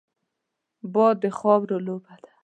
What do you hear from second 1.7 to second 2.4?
لوبه ده